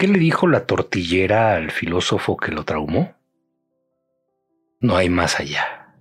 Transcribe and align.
¿Qué 0.00 0.08
le 0.08 0.18
dijo 0.18 0.48
la 0.48 0.64
tortillera 0.64 1.56
al 1.56 1.70
filósofo 1.70 2.38
que 2.38 2.52
lo 2.52 2.64
traumó? 2.64 3.16
No 4.80 4.96
hay 4.96 5.10
más 5.10 5.38
allá. 5.38 5.94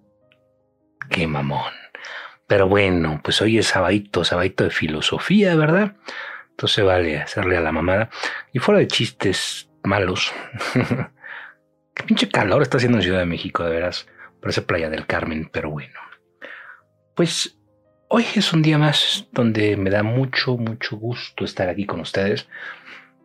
Qué 1.10 1.28
mamón. 1.28 1.74
Pero 2.48 2.70
bueno, 2.70 3.20
pues 3.22 3.42
hoy 3.42 3.58
es 3.58 3.68
sabadito, 3.68 4.24
sabadito 4.24 4.64
de 4.64 4.70
filosofía, 4.70 5.54
¿verdad? 5.58 5.98
Entonces 6.52 6.86
vale 6.86 7.18
hacerle 7.18 7.58
a 7.58 7.60
la 7.60 7.74
mamada. 7.74 8.10
Y 8.54 8.60
fuera 8.60 8.80
de 8.80 8.88
chistes 8.88 9.70
malos. 9.84 10.32
Qué 11.94 12.04
pinche 12.04 12.30
calor 12.30 12.62
está 12.62 12.78
haciendo 12.78 13.00
en 13.00 13.04
Ciudad 13.04 13.20
de 13.20 13.26
México, 13.26 13.66
de 13.66 13.72
veras. 13.72 14.08
Parece 14.40 14.62
Playa 14.62 14.90
del 14.90 15.08
Carmen, 15.08 15.50
pero 15.52 15.72
bueno. 15.72 16.00
Pues 17.18 17.60
hoy 18.08 18.26
es 18.34 18.54
un 18.54 18.62
día 18.62 18.78
más 18.78 19.28
donde 19.34 19.76
me 19.76 19.90
da 19.90 20.04
mucho, 20.04 20.56
mucho 20.56 20.96
gusto 20.96 21.44
estar 21.44 21.68
aquí 21.68 21.86
con 21.86 22.00
ustedes. 22.00 22.48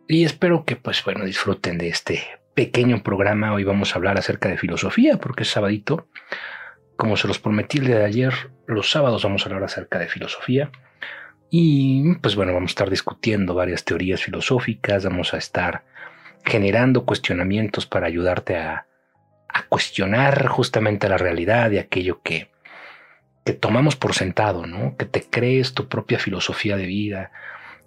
Y 0.07 0.23
espero 0.23 0.65
que, 0.65 0.75
pues 0.75 1.03
bueno, 1.03 1.25
disfruten 1.25 1.79
de 1.79 1.87
este 1.87 2.23
pequeño 2.53 3.01
programa. 3.01 3.53
Hoy 3.53 3.63
vamos 3.63 3.91
a 3.91 3.95
hablar 3.95 4.19
acerca 4.19 4.49
de 4.49 4.57
filosofía, 4.57 5.17
porque 5.17 5.43
es 5.43 5.49
sabadito. 5.49 6.07
Como 6.95 7.17
se 7.17 7.27
los 7.27 7.39
prometí 7.39 7.79
el 7.79 7.87
de 7.87 8.03
ayer, 8.03 8.51
los 8.67 8.91
sábados 8.91 9.23
vamos 9.23 9.41
a 9.41 9.45
hablar 9.49 9.63
acerca 9.63 9.97
de 9.97 10.07
filosofía. 10.07 10.69
Y 11.49 12.15
pues 12.15 12.35
bueno, 12.35 12.53
vamos 12.53 12.69
a 12.69 12.73
estar 12.73 12.89
discutiendo 12.91 13.55
varias 13.55 13.83
teorías 13.83 14.21
filosóficas, 14.21 15.05
vamos 15.05 15.33
a 15.33 15.37
estar 15.37 15.83
generando 16.43 17.05
cuestionamientos 17.05 17.87
para 17.87 18.07
ayudarte 18.07 18.57
a, 18.57 18.87
cuestionar 19.69 20.47
justamente 20.47 21.07
la 21.07 21.17
realidad 21.17 21.71
y 21.71 21.77
aquello 21.77 22.21
que, 22.21 22.51
que 23.45 23.53
tomamos 23.53 23.95
por 23.95 24.13
sentado, 24.13 24.67
¿no? 24.67 24.97
Que 24.97 25.05
te 25.05 25.23
crees 25.23 25.73
tu 25.73 25.87
propia 25.87 26.19
filosofía 26.19 26.75
de 26.75 26.85
vida, 26.85 27.31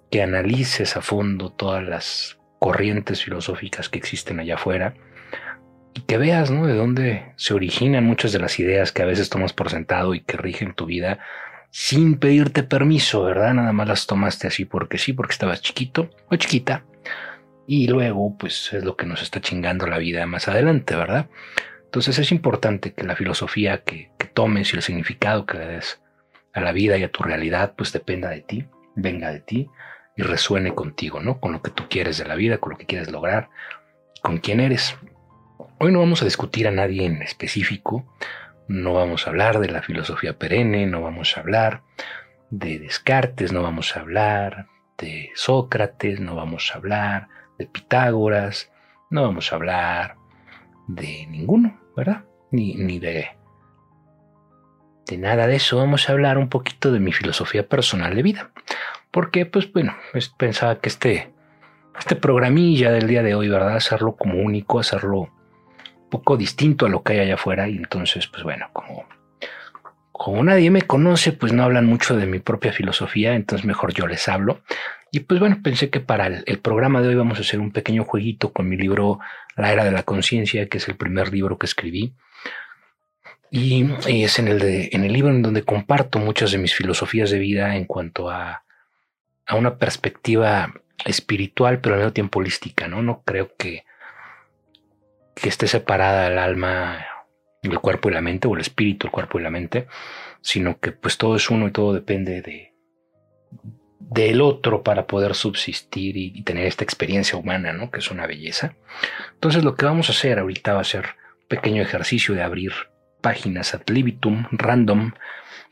que 0.09 0.21
analices 0.21 0.97
a 0.97 1.01
fondo 1.01 1.51
todas 1.51 1.83
las 1.83 2.39
corrientes 2.59 3.23
filosóficas 3.23 3.89
que 3.89 3.99
existen 3.99 4.39
allá 4.39 4.55
afuera 4.55 4.93
y 5.93 6.01
que 6.01 6.17
veas, 6.17 6.51
¿no? 6.51 6.67
De 6.67 6.75
dónde 6.75 7.33
se 7.35 7.53
originan 7.53 8.03
muchas 8.03 8.31
de 8.31 8.39
las 8.39 8.59
ideas 8.59 8.91
que 8.91 9.01
a 9.01 9.05
veces 9.05 9.29
tomas 9.29 9.53
por 9.53 9.69
sentado 9.69 10.13
y 10.13 10.21
que 10.21 10.37
rigen 10.37 10.73
tu 10.73 10.85
vida 10.85 11.19
sin 11.71 12.17
pedirte 12.17 12.63
permiso, 12.63 13.23
¿verdad? 13.23 13.53
Nada 13.53 13.73
más 13.73 13.87
las 13.87 14.07
tomaste 14.07 14.47
así 14.47 14.65
porque 14.65 14.97
sí, 14.97 15.13
porque 15.13 15.33
estabas 15.33 15.61
chiquito 15.61 16.09
o 16.29 16.35
chiquita 16.35 16.83
y 17.67 17.87
luego 17.87 18.35
pues 18.35 18.73
es 18.73 18.83
lo 18.83 18.97
que 18.97 19.05
nos 19.05 19.21
está 19.21 19.41
chingando 19.41 19.85
la 19.85 19.99
vida 19.99 20.25
más 20.25 20.47
adelante, 20.47 20.95
¿verdad? 20.95 21.29
Entonces 21.85 22.17
es 22.17 22.31
importante 22.31 22.93
que 22.93 23.03
la 23.03 23.15
filosofía 23.15 23.83
que, 23.83 24.11
tomes 24.33 24.73
y 24.73 24.77
el 24.77 24.83
significado 24.83 25.45
que 25.45 25.57
le 25.57 25.67
des 25.67 26.01
a 26.53 26.61
la 26.61 26.71
vida 26.71 26.97
y 26.97 27.03
a 27.03 27.11
tu 27.11 27.23
realidad 27.23 27.73
pues 27.75 27.91
dependa 27.91 28.29
de 28.29 28.41
ti, 28.41 28.65
venga 28.95 29.31
de 29.31 29.41
ti 29.41 29.69
y 30.19 30.21
resuene 30.21 30.75
contigo, 30.75 31.21
¿no? 31.21 31.39
Con 31.39 31.53
lo 31.53 31.61
que 31.61 31.71
tú 31.71 31.85
quieres 31.89 32.17
de 32.17 32.25
la 32.25 32.35
vida, 32.35 32.57
con 32.57 32.73
lo 32.73 32.77
que 32.77 32.85
quieres 32.85 33.09
lograr, 33.09 33.49
con 34.21 34.39
quién 34.39 34.59
eres. 34.59 34.97
Hoy 35.79 35.93
no 35.93 35.99
vamos 35.99 36.21
a 36.21 36.25
discutir 36.25 36.67
a 36.67 36.71
nadie 36.71 37.05
en 37.05 37.21
específico, 37.21 38.03
no 38.67 38.95
vamos 38.95 39.25
a 39.25 39.29
hablar 39.29 39.59
de 39.59 39.69
la 39.69 39.81
filosofía 39.81 40.37
perenne, 40.37 40.85
no 40.87 41.01
vamos 41.01 41.37
a 41.37 41.39
hablar 41.39 41.83
de 42.49 42.79
Descartes, 42.79 43.53
no 43.53 43.63
vamos 43.63 43.95
a 43.95 44.01
hablar 44.01 44.67
de 44.97 45.31
Sócrates, 45.35 46.19
no 46.19 46.35
vamos 46.35 46.69
a 46.73 46.79
hablar 46.79 47.29
de 47.57 47.67
Pitágoras, 47.67 48.69
no 49.09 49.21
vamos 49.21 49.53
a 49.53 49.55
hablar 49.55 50.17
de 50.89 51.27
ninguno, 51.27 51.79
¿verdad? 51.95 52.25
Ni, 52.51 52.73
ni 52.73 52.99
de, 52.99 53.29
de 55.07 55.17
nada 55.17 55.47
de 55.47 55.55
eso, 55.55 55.77
vamos 55.77 56.09
a 56.09 56.11
hablar 56.11 56.37
un 56.37 56.49
poquito 56.49 56.91
de 56.91 56.99
mi 56.99 57.13
filosofía 57.13 57.69
personal 57.69 58.13
de 58.15 58.21
vida. 58.21 58.51
Porque, 59.11 59.45
pues 59.45 59.71
bueno, 59.71 59.95
pensaba 60.37 60.79
que 60.79 60.89
este, 60.89 61.33
este 61.97 62.15
programilla 62.15 62.91
del 62.91 63.07
día 63.07 63.23
de 63.23 63.35
hoy, 63.35 63.49
¿verdad? 63.49 63.75
Hacerlo 63.75 64.15
como 64.15 64.35
único, 64.35 64.79
hacerlo 64.79 65.21
un 65.21 66.09
poco 66.09 66.37
distinto 66.37 66.85
a 66.85 66.89
lo 66.89 67.01
que 67.01 67.13
hay 67.13 67.19
allá 67.19 67.35
afuera. 67.35 67.67
Y 67.67 67.77
entonces, 67.77 68.27
pues 68.27 68.43
bueno, 68.43 68.69
como, 68.71 69.05
como 70.11 70.43
nadie 70.43 70.69
me 70.69 70.83
conoce, 70.83 71.31
pues 71.31 71.53
no 71.53 71.63
hablan 71.63 71.85
mucho 71.85 72.15
de 72.15 72.27
mi 72.27 72.39
propia 72.39 72.71
filosofía, 72.71 73.33
entonces 73.33 73.65
mejor 73.65 73.93
yo 73.93 74.05
les 74.05 74.27
hablo. 74.27 74.61
Y 75.11 75.21
pues 75.21 75.39
bueno, 75.39 75.59
pensé 75.63 75.89
que 75.89 76.01
para 76.01 76.27
el, 76.27 76.59
programa 76.59 77.01
de 77.01 77.07
hoy 77.07 77.15
vamos 77.15 77.39
a 77.39 77.41
hacer 77.41 77.59
un 77.59 77.71
pequeño 77.71 78.03
jueguito 78.03 78.53
con 78.53 78.69
mi 78.69 78.77
libro 78.77 79.19
La 79.55 79.73
Era 79.73 79.83
de 79.83 79.91
la 79.91 80.03
Conciencia, 80.03 80.67
que 80.69 80.77
es 80.77 80.87
el 80.87 80.95
primer 80.95 81.33
libro 81.33 81.57
que 81.57 81.65
escribí. 81.65 82.13
Y, 83.49 83.89
es 84.05 84.37
en 84.37 84.47
el, 84.47 84.59
de, 84.59 84.89
en 84.91 85.03
el 85.03 85.11
libro 85.11 85.31
en 85.31 85.41
donde 85.41 85.63
comparto 85.63 86.19
muchas 86.19 86.51
de 86.51 86.59
mis 86.59 86.75
filosofías 86.75 87.31
de 87.31 87.39
vida 87.39 87.75
en 87.75 87.85
cuanto 87.85 88.29
a, 88.29 88.63
a 89.49 89.55
una 89.55 89.77
perspectiva 89.77 90.71
espiritual, 91.03 91.81
pero 91.81 91.95
al 91.95 92.01
mismo 92.01 92.13
tiempo 92.13 92.39
holística, 92.39 92.87
¿no? 92.87 93.01
No 93.01 93.23
creo 93.23 93.55
que, 93.57 93.83
que 95.35 95.49
esté 95.49 95.67
separada 95.67 96.27
el 96.27 96.37
alma, 96.37 97.03
el 97.63 97.79
cuerpo 97.79 98.09
y 98.09 98.13
la 98.13 98.21
mente, 98.21 98.47
o 98.47 98.53
el 98.53 98.61
espíritu, 98.61 99.07
el 99.07 99.11
cuerpo 99.11 99.39
y 99.39 99.41
la 99.41 99.49
mente, 99.49 99.87
sino 100.41 100.79
que 100.79 100.91
pues 100.91 101.17
todo 101.17 101.35
es 101.35 101.49
uno 101.49 101.67
y 101.67 101.71
todo 101.71 101.93
depende 101.93 102.43
de, 102.43 102.75
del 103.99 104.39
otro 104.39 104.83
para 104.83 105.07
poder 105.07 105.33
subsistir 105.33 106.15
y, 106.15 106.43
tener 106.43 106.67
esta 106.67 106.83
experiencia 106.83 107.37
humana, 107.37 107.73
¿no? 107.73 107.89
Que 107.89 107.99
es 107.99 108.11
una 108.11 108.27
belleza. 108.27 108.75
Entonces 109.33 109.63
lo 109.63 109.75
que 109.75 109.85
vamos 109.85 110.09
a 110.09 110.11
hacer 110.11 110.37
ahorita 110.37 110.75
va 110.75 110.81
a 110.81 110.85
ser 110.85 111.05
un 111.41 111.47
pequeño 111.47 111.81
ejercicio 111.81 112.35
de 112.35 112.43
abrir 112.43 112.71
páginas 113.21 113.73
ad 113.73 113.81
libitum 113.87 114.45
random. 114.51 115.13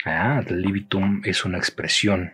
Ah, 0.04 0.38
ad 0.40 0.50
libitum 0.50 1.22
es 1.26 1.46
una 1.46 1.60
expresión 1.60 2.32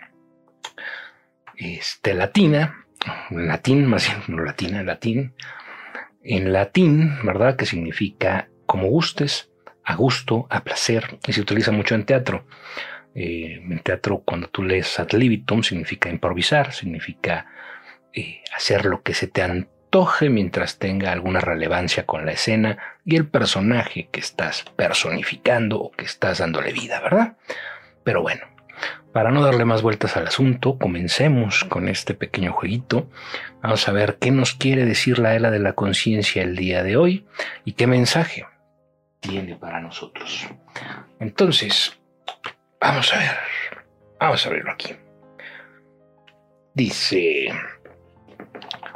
este, 1.57 2.13
latina, 2.13 2.85
latín, 3.29 3.85
más 3.85 4.07
bien 4.07 4.23
no 4.27 4.43
latina, 4.43 4.83
latín. 4.83 5.33
En 6.23 6.53
latín, 6.53 7.17
¿verdad? 7.23 7.55
Que 7.55 7.65
significa 7.65 8.49
como 8.65 8.87
gustes, 8.87 9.51
a 9.83 9.95
gusto, 9.95 10.47
a 10.49 10.63
placer, 10.63 11.19
y 11.27 11.33
se 11.33 11.41
utiliza 11.41 11.71
mucho 11.71 11.95
en 11.95 12.05
teatro. 12.05 12.47
Eh, 13.15 13.61
en 13.61 13.79
teatro, 13.79 14.23
cuando 14.25 14.47
tú 14.47 14.63
lees 14.63 14.99
ad 14.99 15.11
libitum, 15.11 15.63
significa 15.63 16.09
improvisar, 16.09 16.73
significa 16.73 17.47
eh, 18.13 18.41
hacer 18.55 18.85
lo 18.85 19.03
que 19.03 19.13
se 19.13 19.27
te 19.27 19.43
antoje 19.43 20.29
mientras 20.29 20.79
tenga 20.79 21.11
alguna 21.11 21.39
relevancia 21.39 22.05
con 22.05 22.25
la 22.25 22.31
escena 22.31 22.79
y 23.05 23.15
el 23.15 23.27
personaje 23.27 24.09
que 24.11 24.19
estás 24.19 24.63
personificando 24.75 25.79
o 25.79 25.91
que 25.91 26.05
estás 26.05 26.39
dándole 26.39 26.73
vida, 26.73 26.99
¿verdad? 27.01 27.37
Pero 28.03 28.21
bueno, 28.21 28.41
para 29.13 29.31
no 29.31 29.44
darle 29.44 29.66
más 29.66 29.81
vueltas 29.81 30.18
al 30.18 30.28
asunto, 30.28 30.78
comencemos 30.78 31.63
con 31.63 31.88
este 31.88 32.13
pequeño 32.13 32.51
jueguito. 32.51 33.09
Vamos 33.62 33.88
a 33.88 33.91
ver 33.91 34.18
qué 34.19 34.31
nos 34.31 34.53
quiere 34.53 34.85
decir 34.85 35.19
la 35.19 35.35
era 35.35 35.51
de 35.51 35.59
la 35.59 35.74
conciencia 35.74 36.41
el 36.41 36.56
día 36.56 36.84
de 36.84 36.97
hoy 36.97 37.25
y 37.63 37.74
qué 37.74 37.88
mensaje 37.88 38.46
tiene 39.19 39.56
para 39.56 39.79
nosotros. 39.79 40.47
Entonces, 41.19 41.97
Vamos 42.84 43.13
a 43.13 43.18
ver. 43.18 43.38
Vamos 44.19 44.46
a 44.46 44.50
verlo 44.50 44.72
aquí. 44.74 44.94
Dice, 46.74 47.47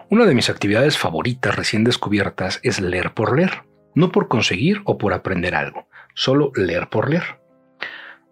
una 0.09 0.25
de 0.25 0.35
mis 0.35 0.49
actividades 0.49 0.97
favoritas 0.97 1.55
recién 1.55 1.85
descubiertas 1.85 2.59
es 2.63 2.81
leer 2.81 3.13
por 3.13 3.37
leer, 3.37 3.63
no 3.95 4.11
por 4.11 4.27
conseguir 4.27 4.81
o 4.83 4.97
por 4.97 5.13
aprender 5.13 5.55
algo, 5.55 5.87
solo 6.15 6.51
leer 6.55 6.89
por 6.89 7.09
leer. 7.09 7.39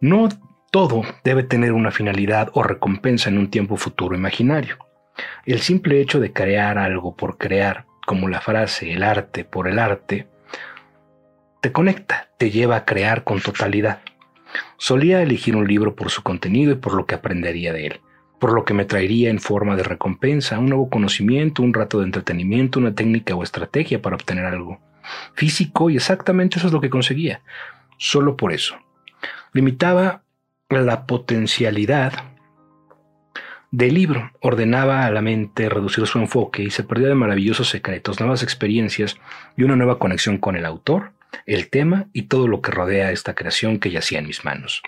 No 0.02 0.28
todo 0.76 1.04
debe 1.24 1.44
tener 1.44 1.72
una 1.72 1.90
finalidad 1.90 2.50
o 2.52 2.62
recompensa 2.62 3.30
en 3.30 3.38
un 3.38 3.50
tiempo 3.50 3.78
futuro 3.78 4.14
imaginario. 4.14 4.78
El 5.46 5.62
simple 5.62 6.02
hecho 6.02 6.20
de 6.20 6.34
crear 6.34 6.78
algo 6.78 7.16
por 7.16 7.38
crear, 7.38 7.86
como 8.06 8.28
la 8.28 8.42
frase 8.42 8.92
el 8.92 9.02
arte 9.02 9.46
por 9.46 9.70
el 9.70 9.80
arte, 9.80 10.28
te 11.62 11.72
conecta, 11.72 12.28
te 12.38 12.52
lleva 12.52 12.76
a 12.76 12.84
crear 12.84 13.24
con 13.24 13.40
totalidad. 13.40 14.02
Solía 14.76 15.22
elegir 15.22 15.56
un 15.56 15.66
libro 15.66 15.96
por 15.96 16.10
su 16.10 16.24
contenido 16.24 16.74
y 16.74 16.76
por 16.76 16.94
lo 16.94 17.06
que 17.06 17.16
aprendería 17.16 17.72
de 17.72 17.86
él, 17.86 18.02
por 18.38 18.52
lo 18.52 18.66
que 18.66 18.74
me 18.74 18.84
traería 18.84 19.30
en 19.30 19.40
forma 19.40 19.78
de 19.78 19.84
recompensa 19.84 20.60
un 20.60 20.66
nuevo 20.66 20.90
conocimiento, 20.90 21.64
un 21.64 21.74
rato 21.74 22.00
de 22.00 22.08
entretenimiento, 22.08 22.80
una 22.80 22.94
técnica 22.94 23.34
o 23.34 23.44
estrategia 23.44 24.02
para 24.02 24.18
obtener 24.18 24.44
algo 24.44 24.82
físico 25.36 25.90
y 25.90 25.96
exactamente 25.96 26.58
eso 26.58 26.68
es 26.68 26.74
lo 26.74 26.82
que 26.82 26.90
conseguía. 26.90 27.40
Solo 27.98 28.36
por 28.36 28.52
eso. 28.52 28.76
Limitaba 29.54 30.25
la 30.70 31.06
potencialidad 31.06 32.14
del 33.72 33.94
libro, 33.94 34.32
ordenaba 34.42 35.06
a 35.06 35.12
la 35.12 35.22
mente 35.22 35.70
reducir 35.70 36.08
su 36.08 36.20
enfoque 36.20 36.64
y 36.64 36.70
se 36.70 36.84
perdía 36.84 37.10
de 37.10 37.16
maravillosos 37.16 37.70
secretos, 37.70 38.20
nuevas 38.20 38.42
experiencias 38.42 39.18
y 39.58 39.64
una 39.64 39.76
nueva 39.76 40.00
conexión 40.00 40.38
con 40.38 40.56
el 40.56 40.66
autor 40.66 41.12
el 41.46 41.70
tema 41.70 42.08
y 42.14 42.24
todo 42.24 42.48
lo 42.48 42.62
que 42.62 42.72
rodea 42.72 43.12
esta 43.12 43.36
creación 43.36 43.80
que 43.80 43.92
yacía 43.92 44.20
en 44.20 44.28
mis 44.28 44.46
manos. 44.46 44.82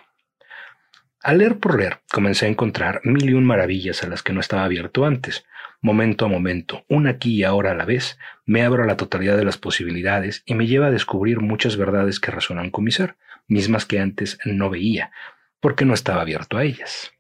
Al 1.21 1.39
leer 1.39 1.57
por 1.59 1.77
leer, 1.77 1.99
comencé 2.11 2.45
a 2.45 2.49
encontrar 2.49 3.01
mil 3.03 3.29
y 3.29 3.33
un 3.33 3.43
maravillas 3.43 4.03
a 4.03 4.07
las 4.07 4.23
que 4.23 4.33
no 4.33 4.39
estaba 4.39 4.63
abierto 4.63 5.05
antes. 5.05 5.45
Momento 5.81 6.25
a 6.25 6.29
momento, 6.29 6.85
una 6.87 7.11
aquí 7.11 7.35
y 7.35 7.43
ahora 7.43 7.71
a 7.71 7.75
la 7.75 7.85
vez, 7.85 8.17
me 8.45 8.63
abro 8.63 8.83
a 8.83 8.87
la 8.87 8.97
totalidad 8.97 9.37
de 9.37 9.45
las 9.45 9.57
posibilidades 9.57 10.43
y 10.45 10.55
me 10.55 10.67
lleva 10.67 10.87
a 10.87 10.91
descubrir 10.91 11.41
muchas 11.41 11.75
verdades 11.75 12.19
que 12.19 12.31
resuenan 12.31 12.71
con 12.71 12.83
mi 12.83 12.91
ser, 12.91 13.15
mismas 13.47 13.85
que 13.85 13.99
antes 13.99 14.39
no 14.45 14.69
veía, 14.69 15.11
porque 15.59 15.85
no 15.85 15.93
estaba 15.93 16.21
abierto 16.21 16.57
a 16.57 16.63
ellas. 16.63 17.11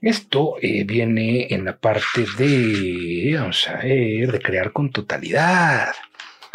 Esto 0.00 0.54
eh, 0.62 0.84
viene 0.84 1.48
en 1.50 1.64
la 1.64 1.76
parte 1.76 2.24
de, 2.38 4.40
crear 4.42 4.72
con 4.72 4.90
totalidad. 4.90 5.92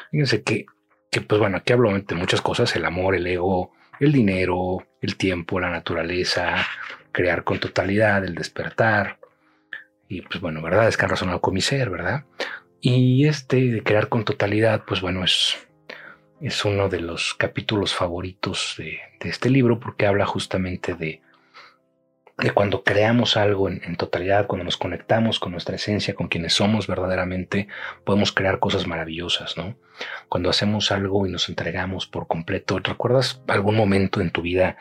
Fíjense 0.10 0.42
que, 0.42 0.66
que, 1.12 1.22
pues 1.22 1.40
bueno, 1.40 1.58
aquí 1.58 1.74
hablo 1.74 1.98
de 1.98 2.16
muchas 2.16 2.42
cosas, 2.42 2.76
el 2.76 2.86
amor, 2.86 3.16
el 3.16 3.28
ego, 3.28 3.72
el 4.00 4.12
dinero, 4.12 4.88
el 5.02 5.16
tiempo, 5.16 5.60
la 5.60 5.70
naturaleza, 5.70 6.56
crear 7.12 7.44
con 7.44 7.60
totalidad, 7.60 8.26
el 8.26 8.34
despertar. 8.34 9.20
Y 10.08 10.22
pues 10.22 10.42
bueno, 10.42 10.62
¿verdad? 10.62 10.88
Es 10.88 10.98
que 10.98 11.06
han 11.06 11.12
razonado 11.12 11.42
con 11.42 11.54
mi 11.54 11.62
ser, 11.62 11.92
¿verdad? 11.92 12.26
Y 12.82 13.28
este 13.28 13.58
de 13.58 13.84
crear 13.84 14.10
con 14.10 14.26
totalidad, 14.26 14.84
pues 14.86 15.02
bueno, 15.02 15.24
es, 15.24 15.68
es 16.42 16.66
uno 16.66 16.90
de 16.90 17.00
los 17.00 17.34
capítulos 17.34 17.94
favoritos 17.94 18.76
de, 18.78 19.00
este 19.22 19.50
libro 19.50 19.80
porque 19.80 20.06
habla 20.06 20.26
justamente 20.26 20.94
de, 20.94 21.22
de 22.38 22.52
cuando 22.52 22.84
creamos 22.84 23.38
algo 23.38 23.70
en, 23.70 23.96
totalidad, 23.96 24.46
cuando 24.46 24.66
nos 24.66 24.78
conectamos 24.78 25.40
con 25.40 25.52
nuestra 25.52 25.76
esencia, 25.76 26.14
con 26.14 26.28
quienes 26.28 26.54
somos 26.54 26.88
verdaderamente, 26.88 27.68
podemos 28.04 28.32
crear 28.32 28.60
cosas 28.60 28.86
maravillosas, 28.86 29.58
¿no? 29.58 29.78
Cuando 30.30 30.50
hacemos 30.50 30.92
algo 30.92 31.26
y 31.26 31.32
nos 31.32 31.50
entregamos 31.50 32.06
por 32.06 32.28
completo, 32.28 32.80
¿recuerdas 32.80 33.42
algún 33.48 33.76
momento 33.76 34.22
en 34.22 34.32
tu 34.32 34.42
vida 34.42 34.78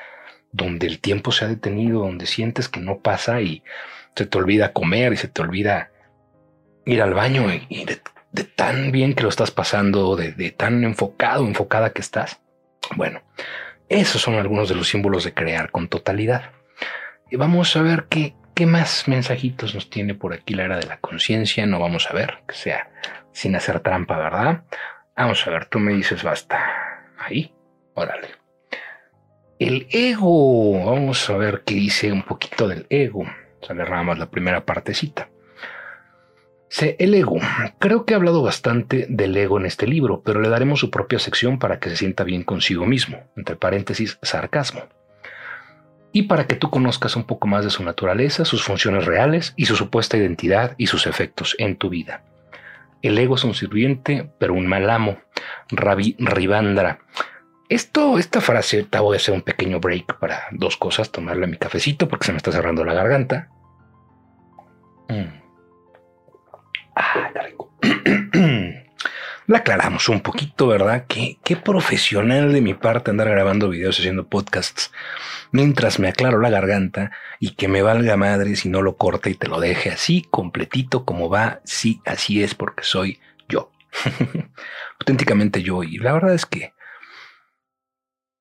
donde 0.52 0.86
el 0.86 1.00
tiempo 1.00 1.32
se 1.32 1.44
ha 1.44 1.48
detenido, 1.48 2.00
donde 2.00 2.26
sientes 2.26 2.68
que 2.68 2.80
no 2.80 2.98
pasa 2.98 3.40
y 3.40 3.62
se 4.14 4.26
te 4.26 4.38
olvida 4.38 4.72
comer 4.72 5.12
y 5.12 5.16
se 5.16 5.28
te 5.28 5.42
olvida 5.42 5.90
ir 6.86 7.02
al 7.02 7.14
baño 7.14 7.46
y, 7.68 7.84
de, 7.84 8.00
tan 8.42 8.90
bien 8.90 9.14
que 9.14 9.22
lo 9.22 9.28
estás 9.28 9.52
pasando, 9.52 10.16
de, 10.16 10.32
de 10.32 10.50
tan 10.50 10.82
enfocado, 10.82 11.46
enfocada 11.46 11.92
que 11.92 12.00
estás. 12.00 12.40
Bueno, 12.96 13.22
esos 13.88 14.20
son 14.20 14.34
algunos 14.34 14.68
de 14.68 14.74
los 14.74 14.88
símbolos 14.88 15.24
de 15.24 15.34
crear 15.34 15.70
con 15.70 15.88
totalidad. 15.88 16.50
Y 17.30 17.36
vamos 17.36 17.76
a 17.76 17.82
ver 17.82 18.06
qué, 18.08 18.34
qué 18.54 18.66
más 18.66 19.06
mensajitos 19.06 19.74
nos 19.74 19.88
tiene 19.88 20.14
por 20.14 20.32
aquí 20.34 20.54
la 20.54 20.64
era 20.64 20.76
de 20.76 20.86
la 20.86 20.98
conciencia. 20.98 21.66
No 21.66 21.78
vamos 21.78 22.10
a 22.10 22.14
ver, 22.14 22.42
que 22.48 22.54
sea 22.54 22.90
sin 23.32 23.54
hacer 23.56 23.80
trampa, 23.80 24.18
¿verdad? 24.18 24.64
Vamos 25.16 25.46
a 25.46 25.50
ver, 25.50 25.66
tú 25.66 25.78
me 25.78 25.92
dices 25.92 26.22
basta. 26.22 26.60
Ahí, 27.18 27.54
órale. 27.94 28.28
El 29.58 29.86
ego, 29.90 30.84
vamos 30.84 31.30
a 31.30 31.36
ver 31.36 31.62
qué 31.64 31.74
dice 31.74 32.10
un 32.10 32.22
poquito 32.22 32.66
del 32.66 32.86
ego. 32.90 33.24
Sale 33.62 33.84
más 33.84 34.18
la 34.18 34.30
primera 34.30 34.64
partecita 34.64 35.28
el 36.82 37.14
ego. 37.14 37.38
Creo 37.78 38.04
que 38.04 38.12
he 38.12 38.16
hablado 38.16 38.42
bastante 38.42 39.06
del 39.08 39.36
ego 39.36 39.58
en 39.58 39.66
este 39.66 39.86
libro, 39.86 40.22
pero 40.24 40.40
le 40.40 40.48
daremos 40.48 40.80
su 40.80 40.90
propia 40.90 41.18
sección 41.18 41.58
para 41.58 41.78
que 41.78 41.90
se 41.90 41.96
sienta 41.96 42.24
bien 42.24 42.42
consigo 42.42 42.84
mismo, 42.84 43.22
entre 43.36 43.56
paréntesis, 43.56 44.18
sarcasmo. 44.22 44.82
Y 46.12 46.22
para 46.22 46.46
que 46.46 46.56
tú 46.56 46.70
conozcas 46.70 47.16
un 47.16 47.24
poco 47.24 47.46
más 47.46 47.64
de 47.64 47.70
su 47.70 47.82
naturaleza, 47.82 48.44
sus 48.44 48.62
funciones 48.62 49.04
reales 49.04 49.52
y 49.56 49.66
su 49.66 49.76
supuesta 49.76 50.16
identidad 50.16 50.74
y 50.78 50.86
sus 50.86 51.06
efectos 51.06 51.56
en 51.58 51.76
tu 51.76 51.88
vida. 51.90 52.24
El 53.02 53.18
ego 53.18 53.34
es 53.34 53.44
un 53.44 53.54
sirviente, 53.54 54.30
pero 54.38 54.54
un 54.54 54.66
mal 54.66 54.88
amo. 54.90 55.18
Ravi 55.68 56.16
Rivandra. 56.18 57.00
Esto, 57.68 58.18
esta 58.18 58.40
frase, 58.40 58.84
te 58.84 58.98
voy 58.98 59.14
a 59.14 59.18
hacer 59.18 59.34
un 59.34 59.42
pequeño 59.42 59.80
break 59.80 60.18
para 60.18 60.44
dos 60.52 60.76
cosas, 60.76 61.10
tomarle 61.10 61.46
mi 61.46 61.56
cafecito 61.56 62.08
porque 62.08 62.26
se 62.26 62.32
me 62.32 62.38
está 62.38 62.52
cerrando 62.52 62.84
la 62.84 62.94
garganta. 62.94 63.48
Mm. 65.08 65.43
La 69.46 69.58
aclaramos 69.58 70.08
un 70.08 70.20
poquito, 70.20 70.66
¿verdad? 70.68 71.04
Qué, 71.06 71.38
qué 71.44 71.56
profesional 71.56 72.52
de 72.52 72.62
mi 72.62 72.72
parte 72.72 73.10
andar 73.10 73.28
grabando 73.28 73.68
videos 73.68 73.98
haciendo 73.98 74.26
podcasts 74.26 74.90
mientras 75.52 75.98
me 75.98 76.08
aclaro 76.08 76.40
la 76.40 76.48
garganta 76.48 77.12
y 77.38 77.50
que 77.50 77.68
me 77.68 77.82
valga 77.82 78.16
madre 78.16 78.56
si 78.56 78.70
no 78.70 78.80
lo 78.80 78.96
corte 78.96 79.30
y 79.30 79.34
te 79.34 79.46
lo 79.46 79.60
deje 79.60 79.90
así 79.90 80.26
completito 80.30 81.04
como 81.04 81.28
va. 81.28 81.60
Sí, 81.64 82.00
así 82.06 82.42
es 82.42 82.54
porque 82.54 82.84
soy 82.84 83.20
yo. 83.48 83.70
Auténticamente 85.00 85.62
yo. 85.62 85.82
Y 85.82 85.98
la 85.98 86.14
verdad 86.14 86.34
es 86.34 86.46
que 86.46 86.72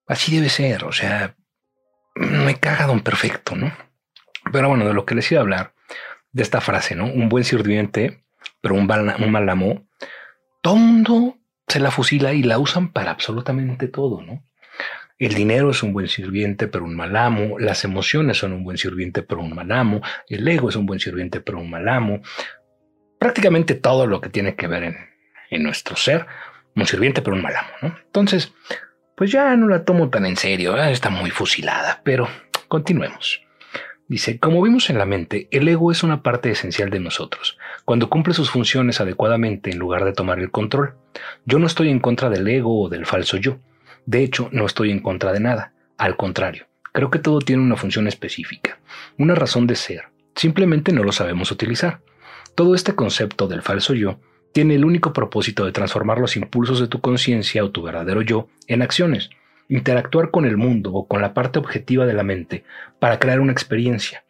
así 0.07 0.35
debe 0.35 0.49
ser. 0.49 0.85
O 0.85 0.93
sea, 0.93 1.35
me 2.15 2.55
caga 2.55 2.87
don 2.87 3.01
perfecto, 3.01 3.55
¿no? 3.55 3.75
Pero 4.53 4.69
bueno, 4.69 4.87
de 4.87 4.93
lo 4.93 5.05
que 5.05 5.15
les 5.15 5.29
iba 5.31 5.39
a 5.39 5.43
hablar, 5.43 5.73
de 6.31 6.43
esta 6.43 6.61
frase, 6.61 6.95
¿no? 6.95 7.05
Un 7.05 7.27
buen 7.27 7.43
sirviente 7.43 8.23
pero 8.63 8.75
un, 8.75 8.89
un 8.89 9.31
malamo, 9.31 9.85
todo 10.63 10.77
mundo 10.77 11.37
se 11.67 11.81
la 11.81 11.91
fusila 11.91 12.33
y 12.33 12.41
la 12.41 12.57
usan 12.57 12.93
para 12.93 13.11
absolutamente 13.11 13.89
todo, 13.89 14.21
¿no? 14.21 14.45
El 15.19 15.33
dinero 15.33 15.71
es 15.71 15.83
un 15.83 15.91
buen 15.91 16.07
sirviente, 16.07 16.67
pero 16.67 16.85
un 16.85 16.95
malamo. 16.95 17.59
Las 17.59 17.83
emociones 17.83 18.37
son 18.37 18.53
un 18.53 18.63
buen 18.63 18.77
sirviente, 18.77 19.23
pero 19.23 19.41
un 19.41 19.53
malamo. 19.53 20.01
El 20.27 20.47
ego 20.47 20.69
es 20.69 20.75
un 20.77 20.85
buen 20.85 21.01
sirviente, 21.01 21.41
pero 21.41 21.59
un 21.59 21.69
malamo. 21.69 22.21
Prácticamente 23.19 23.75
todo 23.75 24.07
lo 24.07 24.21
que 24.21 24.29
tiene 24.29 24.55
que 24.55 24.67
ver 24.67 24.95
en, 25.49 25.63
nuestro 25.63 25.97
ser, 25.97 26.25
un 26.75 26.87
sirviente, 26.87 27.21
pero 27.21 27.35
un 27.35 27.41
malamo, 27.41 27.69
¿no? 27.81 27.95
Entonces, 28.05 28.53
pues 29.15 29.31
ya 29.31 29.55
no 29.57 29.67
la 29.67 29.83
tomo 29.83 30.09
tan 30.09 30.25
en 30.25 30.37
serio, 30.37 30.77
está 30.77 31.09
muy 31.09 31.29
fusilada, 31.29 32.01
pero 32.05 32.27
continuemos. 32.69 33.41
Dice, 34.07 34.37
como 34.37 34.61
vimos 34.61 34.89
en 34.89 34.97
la 34.97 35.05
mente, 35.05 35.47
el 35.51 35.67
ego 35.67 35.89
es 35.89 36.03
una 36.03 36.21
parte 36.23 36.51
esencial 36.51 36.89
de 36.89 36.99
nosotros, 36.99 37.57
cuando 37.85 38.09
cumple 38.09 38.33
sus 38.33 38.49
funciones 38.49 38.99
adecuadamente 38.99 39.71
en 39.71 39.79
lugar 39.79 40.03
de 40.03 40.11
tomar 40.11 40.39
el 40.39 40.51
control. 40.51 40.95
Yo 41.45 41.57
no 41.57 41.67
estoy 41.67 41.89
en 41.89 41.99
contra 41.99 42.29
del 42.29 42.47
ego 42.47 42.81
o 42.81 42.89
del 42.89 43.05
falso 43.05 43.37
yo. 43.37 43.59
De 44.05 44.21
hecho, 44.23 44.49
no 44.51 44.65
estoy 44.65 44.91
en 44.91 44.99
contra 44.99 45.31
de 45.31 45.39
nada. 45.39 45.73
Al 45.97 46.17
contrario, 46.17 46.67
creo 46.91 47.09
que 47.09 47.19
todo 47.19 47.39
tiene 47.39 47.63
una 47.63 47.77
función 47.77 48.07
específica, 48.07 48.79
una 49.17 49.35
razón 49.35 49.67
de 49.67 49.75
ser. 49.75 50.09
Simplemente 50.35 50.91
no 50.91 51.03
lo 51.03 51.13
sabemos 51.13 51.51
utilizar. 51.51 52.01
Todo 52.55 52.75
este 52.75 52.95
concepto 52.95 53.47
del 53.47 53.61
falso 53.61 53.93
yo 53.93 54.19
tiene 54.51 54.75
el 54.75 54.83
único 54.83 55.13
propósito 55.13 55.65
de 55.65 55.71
transformar 55.71 56.19
los 56.19 56.35
impulsos 56.35 56.79
de 56.79 56.87
tu 56.87 56.99
conciencia 56.99 57.63
o 57.63 57.71
tu 57.71 57.81
verdadero 57.81 58.21
yo 58.21 58.49
en 58.67 58.81
acciones 58.81 59.29
interactuar 59.69 60.31
con 60.31 60.45
el 60.45 60.57
mundo 60.57 60.93
o 60.93 61.07
con 61.07 61.21
la 61.21 61.33
parte 61.33 61.59
objetiva 61.59 62.05
de 62.05 62.13
la 62.13 62.23
mente 62.23 62.63
para 62.99 63.19
crear 63.19 63.39
una 63.39 63.51
experiencia. 63.51 64.23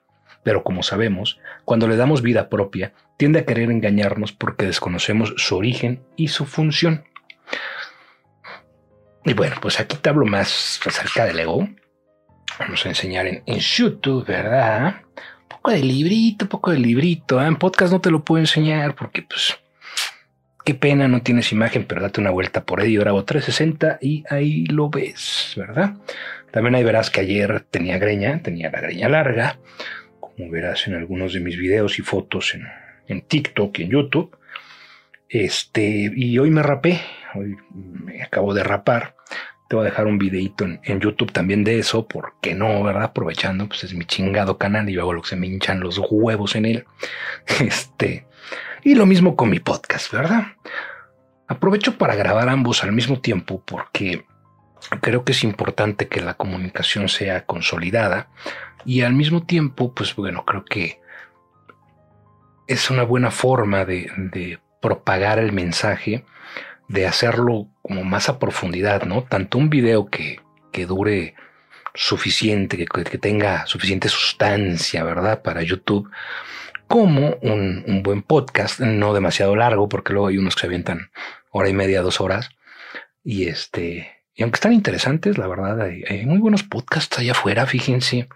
Pero 0.43 0.63
como 0.63 0.83
sabemos, 0.83 1.39
cuando 1.65 1.87
le 1.87 1.95
damos 1.95 2.21
vida 2.21 2.49
propia, 2.49 2.93
tiende 3.17 3.39
a 3.39 3.45
querer 3.45 3.71
engañarnos 3.71 4.31
porque 4.31 4.65
desconocemos 4.65 5.33
su 5.37 5.55
origen 5.55 6.03
y 6.15 6.27
su 6.27 6.45
función. 6.45 7.05
Y 9.25 9.33
bueno, 9.33 9.55
pues 9.61 9.79
aquí 9.79 9.95
te 9.95 10.09
hablo 10.09 10.25
más 10.25 10.79
acerca 10.85 11.25
del 11.25 11.39
ego. 11.39 11.69
Vamos 12.59 12.85
a 12.85 12.89
enseñar 12.89 13.25
en, 13.25 13.43
YouTube, 13.45 14.25
¿verdad? 14.25 15.01
Un 15.15 15.47
poco 15.47 15.71
de 15.71 15.79
librito, 15.79 16.45
un 16.45 16.49
poco 16.49 16.71
de 16.71 16.79
librito. 16.79 17.41
¿eh? 17.41 17.47
En 17.47 17.55
podcast 17.55 17.93
no 17.93 18.01
te 18.01 18.11
lo 18.11 18.23
puedo 18.23 18.41
enseñar 18.41 18.95
porque 18.95 19.21
pues 19.21 19.57
Qué 20.63 20.73
pena, 20.73 21.09
no 21.09 21.21
tienes 21.21 21.51
imagen, 21.51 21.83
pero 21.83 21.99
date 21.99 22.21
una 22.21 22.29
vuelta 22.29 22.63
por 22.63 22.81
Eddie 22.81 22.99
Bravo 22.99 23.25
360 23.25 23.97
y 24.01 24.23
ahí 24.29 24.65
lo 24.67 24.89
ves, 24.89 25.53
¿verdad? 25.57 25.95
También 26.51 26.75
ahí 26.75 26.85
verás 26.85 27.09
que 27.09 27.19
ayer 27.19 27.65
tenía 27.69 27.97
greña, 27.97 28.41
tenía 28.41 28.71
la 28.71 28.79
greña 28.79 29.09
larga, 29.09 29.59
como 30.21 30.49
verás 30.49 30.87
en 30.87 30.95
algunos 30.95 31.33
de 31.33 31.41
mis 31.41 31.57
videos 31.57 31.99
y 31.99 32.01
fotos 32.01 32.55
en, 33.07 33.21
TikTok 33.23 33.77
y 33.79 33.83
en 33.83 33.89
YouTube. 33.89 34.37
Este, 35.27 36.09
y 36.15 36.37
hoy 36.37 36.49
me 36.49 36.63
rapé, 36.63 37.01
hoy 37.35 37.57
me 37.73 38.23
acabo 38.23 38.53
de 38.53 38.63
rapar. 38.63 39.15
Te 39.67 39.75
voy 39.75 39.85
a 39.85 39.89
dejar 39.89 40.07
un 40.07 40.17
videito 40.17 40.63
en, 40.63 40.79
en, 40.83 41.01
YouTube 41.01 41.33
también 41.33 41.65
de 41.65 41.79
eso, 41.79 42.07
porque 42.07 42.55
no, 42.55 42.81
¿verdad? 42.83 43.03
Aprovechando, 43.03 43.67
pues 43.67 43.83
es 43.83 43.93
mi 43.93 44.05
chingado 44.05 44.57
canal 44.57 44.89
y 44.89 44.93
yo 44.93 45.01
hago 45.01 45.13
lo 45.13 45.23
que 45.23 45.29
se 45.29 45.35
me 45.35 45.47
hinchan 45.47 45.81
los 45.81 45.99
huevos 45.99 46.55
en 46.55 46.67
él. 46.67 46.85
Este, 47.59 48.27
y 48.83 48.95
lo 48.95 49.05
mismo 49.05 49.35
con 49.35 49.49
mi 49.49 49.59
podcast, 49.59 50.11
¿verdad? 50.11 50.47
Aprovecho 51.47 51.97
para 51.97 52.15
grabar 52.15 52.49
ambos 52.49 52.83
al 52.83 52.91
mismo 52.91 53.19
tiempo 53.19 53.61
porque 53.65 54.25
creo 55.01 55.23
que 55.23 55.31
es 55.31 55.43
importante 55.43 56.07
que 56.07 56.21
la 56.21 56.33
comunicación 56.35 57.09
sea 57.09 57.45
consolidada 57.45 58.29
y 58.85 59.01
al 59.01 59.13
mismo 59.13 59.43
tiempo, 59.43 59.93
pues 59.93 60.15
bueno, 60.15 60.43
creo 60.45 60.65
que 60.65 61.01
es 62.67 62.89
una 62.89 63.03
buena 63.03 63.31
forma 63.31 63.85
de, 63.85 64.59
propagar 64.81 65.39
el 65.39 65.53
mensaje, 65.53 66.25
de 66.89 67.07
hacerlo 67.07 67.69
como 67.81 68.03
más 68.03 68.27
a 68.27 68.37
profundidad, 68.37 69.03
¿no? 69.03 69.23
Tanto 69.23 69.57
un 69.57 69.69
video 69.69 70.07
que, 70.07 70.41
que 70.73 70.85
dure 70.85 71.35
suficiente, 71.93 72.75
que, 72.75 72.85
que 72.85 73.17
tenga 73.17 73.65
suficiente 73.65 74.09
sustancia, 74.09 75.05
¿verdad? 75.05 75.41
Para 75.41 75.61
YouTube, 75.61 76.09
como 76.93 77.37
un, 77.41 78.03
buen 78.03 78.21
podcast, 78.21 78.79
no 78.79 79.15
demasiado 79.15 79.55
largo, 79.55 79.89
porque 79.89 80.13
luego 80.13 80.27
hay 80.27 80.37
unos 80.37 80.53
que 80.53 80.61
se 80.61 80.67
avientan 80.67 81.09
hora 81.49 81.67
y 81.67 81.73
media, 81.73 82.03
dos 82.03 82.21
horas. 82.21 82.51
Y 83.23 83.47
este, 83.47 84.21
y 84.35 84.43
aunque 84.43 84.57
están 84.57 84.73
interesantes, 84.73 85.39
la 85.39 85.47
verdad, 85.47 85.81
hay, 85.81 86.23
muy 86.27 86.37
buenos 86.37 86.61
podcasts 86.61 87.17
allá 87.17 87.31
afuera, 87.31 87.65
fíjense. 87.65 88.29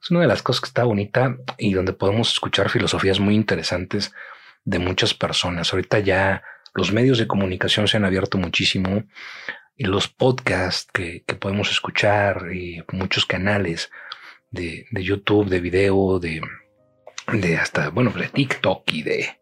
Es 0.00 0.08
una 0.12 0.20
de 0.20 0.28
las 0.28 0.40
cosas 0.40 0.60
que 0.60 0.68
está 0.68 0.84
bonita 0.84 1.36
y 1.58 1.72
donde 1.72 1.94
podemos 1.94 2.30
escuchar 2.30 2.70
filosofías 2.70 3.18
muy 3.18 3.34
interesantes 3.34 4.14
de 4.64 4.78
muchas 4.78 5.12
personas. 5.12 5.72
Ahorita 5.72 5.98
ya 5.98 6.44
los 6.74 6.92
medios 6.92 7.18
de 7.18 7.26
comunicación 7.26 7.88
se 7.88 7.96
han 7.96 8.04
abierto 8.04 8.38
muchísimo 8.38 9.02
y 9.76 9.82
los 9.82 10.06
podcasts 10.06 10.86
que, 10.92 11.24
podemos 11.40 11.72
escuchar 11.72 12.52
y 12.54 12.84
muchos 12.92 13.26
canales 13.26 13.90
de, 14.52 14.86
de 14.92 15.02
YouTube, 15.02 15.48
de 15.48 15.58
video, 15.58 16.20
de, 16.20 16.40
de 17.32 17.56
hasta, 17.56 17.90
bueno, 17.90 18.10
de 18.10 18.28
TikTok 18.28 18.82
y 18.92 19.02
de 19.02 19.38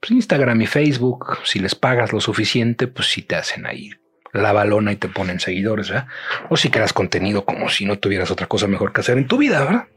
pues, 0.00 0.10
Instagram 0.10 0.60
y 0.62 0.66
Facebook. 0.66 1.38
Si 1.44 1.58
les 1.58 1.74
pagas 1.74 2.12
lo 2.12 2.20
suficiente, 2.20 2.86
pues 2.86 3.08
si 3.08 3.22
te 3.22 3.36
hacen 3.36 3.66
ahí 3.66 3.90
la 4.32 4.52
balona 4.52 4.92
y 4.92 4.96
te 4.96 5.08
ponen 5.08 5.40
seguidores, 5.40 5.90
¿verdad? 5.90 6.08
O 6.48 6.56
si 6.56 6.70
creas 6.70 6.92
contenido 6.92 7.44
como 7.44 7.68
si 7.68 7.84
no 7.84 7.98
tuvieras 7.98 8.30
otra 8.30 8.46
cosa 8.46 8.66
mejor 8.66 8.92
que 8.92 9.00
hacer 9.00 9.18
en 9.18 9.26
tu 9.26 9.36
vida, 9.36 9.64
¿verdad? 9.64 9.88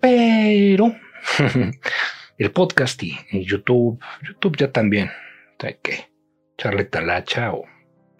Pero 0.00 0.94
el 2.38 2.50
podcast 2.50 3.02
y, 3.02 3.18
YouTube, 3.32 3.98
YouTube 4.22 4.56
ya 4.56 4.70
también 4.70 5.10
hay 5.60 5.78
que 5.82 6.10
echarle 6.56 6.84
talacha 6.84 7.52
o 7.52 7.64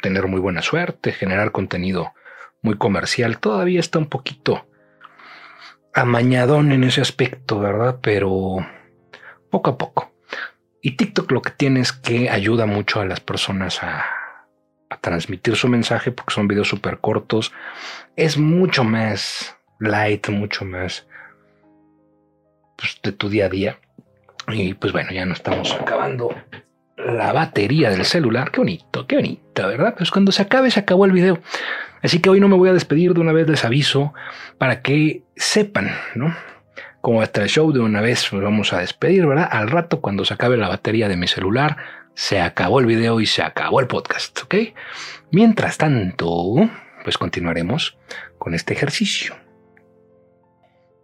tener 0.03 0.27
muy 0.27 0.41
buena 0.41 0.63
suerte, 0.63 1.13
generar 1.13 1.53
contenido 1.53 2.13
muy 2.63 2.77
comercial. 2.77 3.39
Todavía 3.39 3.81
está 3.81 3.99
un 3.99 4.09
poquito 4.09 4.67
amañadón 5.99 6.73
en 6.73 6.85
ese 6.85 7.01
aspecto, 7.01 7.59
¿verdad? 7.59 7.99
Pero 8.01 8.57
poco 9.51 9.71
a 9.71 9.79
poco. 9.79 10.13
Y 10.81 10.93
TikTok 10.93 11.31
lo 11.33 11.43
que 11.43 11.51
tiene 11.51 11.81
es 11.81 11.93
que 11.93 12.31
ayuda 12.31 12.67
mucho 12.67 13.01
a 13.01 13.05
las 13.05 13.21
personas 13.21 13.83
a, 13.83 14.05
transmitir 15.01 15.55
su 15.55 15.69
mensaje 15.69 16.11
porque 16.11 16.35
son 16.35 16.49
videos 16.49 16.69
súper 16.69 16.99
cortos. 16.99 17.53
Es 18.17 18.37
mucho 18.37 18.85
más 18.85 19.57
light, 19.79 20.29
mucho 20.29 20.65
más 20.65 21.07
pues, 22.77 22.99
de 23.03 23.13
tu 23.13 23.29
día 23.29 23.47
a 23.47 23.49
día. 23.49 23.79
Y 24.49 24.75
pues 24.75 24.93
bueno, 24.93 25.11
ya 25.13 25.27
no 25.27 25.35
estamos 25.35 25.73
acabando 25.75 26.35
la 26.97 27.33
batería 27.33 27.91
del 27.91 28.05
celular. 28.05 28.51
Qué 28.51 28.61
bonito, 28.61 29.07
qué 29.07 29.17
bonito, 29.17 29.69
¿verdad? 29.69 29.95
Pues 29.97 30.11
cuando 30.11 30.33
se 30.33 30.43
acabe, 30.43 30.71
se 30.71 30.81
acabó 30.81 31.05
el 31.05 31.13
video. 31.13 31.39
Así 32.03 32.21
que 32.21 32.31
hoy 32.31 32.41
no 32.41 32.49
me 32.49 32.57
voy 32.57 32.69
a 32.69 32.73
despedir 32.73 33.15
de 33.15 33.21
una 33.21 33.33
vez, 33.33 33.49
les 33.49 33.65
aviso 33.65 34.15
para 34.59 34.83
que 34.83 35.23
sepan, 35.37 35.91
¿no? 36.15 36.35
Como 37.01 37.23
hasta 37.23 37.43
el 37.43 37.49
show 37.49 37.73
de 37.73 37.81
una 37.81 38.01
vez 38.01 38.33
nos 38.33 38.43
vamos 38.43 38.73
a 38.73 38.81
despedir, 38.81 39.27
¿verdad? 39.27 39.49
Al 39.51 39.69
rato, 39.69 40.01
cuando 40.01 40.25
se 40.25 40.35
acabe 40.35 40.57
la 40.57 40.69
batería 40.69 41.09
de 41.09 41.17
mi 41.17 41.29
celular, 41.29 41.77
se 42.15 42.41
acabó 42.41 42.81
el 42.81 42.87
video 42.87 43.21
y 43.21 43.27
se 43.27 43.43
acabó 43.43 43.81
el 43.81 43.87
podcast, 43.87 44.43
¿ok? 44.43 44.55
Mientras 45.31 45.79
tanto, 45.79 46.55
pues 47.05 47.19
continuaremos 47.19 47.97
con 48.39 48.55
este 48.55 48.75
ejercicio. 48.75 49.37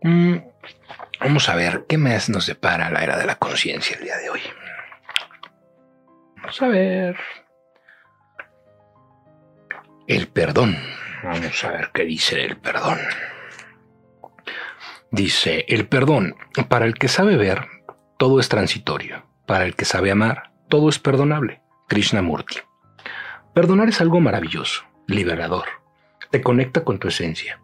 Mm, 0.02 0.36
vamos 1.20 1.48
a 1.48 1.56
ver 1.56 1.84
qué 1.88 1.98
más 1.98 2.28
nos 2.28 2.46
depara 2.46 2.90
la 2.90 3.04
era 3.04 3.16
de 3.16 3.26
la 3.26 3.36
conciencia 3.36 3.96
el 3.96 4.04
día 4.04 4.16
de 4.18 4.30
hoy. 4.30 4.40
Vamos 6.36 6.60
a 6.62 6.68
ver. 6.68 7.16
El 10.06 10.28
perdón. 10.28 10.76
Vamos 11.22 11.64
a 11.64 11.70
ver 11.70 11.90
qué 11.94 12.04
dice 12.04 12.44
el 12.44 12.58
perdón. 12.58 12.98
Dice, 15.10 15.64
el 15.68 15.88
perdón, 15.88 16.36
para 16.68 16.84
el 16.84 16.94
que 16.94 17.08
sabe 17.08 17.38
ver, 17.38 17.66
todo 18.18 18.38
es 18.38 18.50
transitorio. 18.50 19.24
Para 19.46 19.64
el 19.64 19.74
que 19.74 19.86
sabe 19.86 20.10
amar, 20.10 20.52
todo 20.68 20.90
es 20.90 20.98
perdonable. 20.98 21.62
Krishnamurti. 21.88 22.56
Perdonar 23.54 23.88
es 23.88 24.02
algo 24.02 24.20
maravilloso, 24.20 24.82
liberador. 25.06 25.64
Te 26.30 26.42
conecta 26.42 26.84
con 26.84 26.98
tu 26.98 27.08
esencia. 27.08 27.60